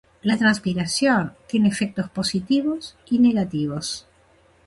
[0.23, 4.07] La transpiración tiene efectos positivos y negativos.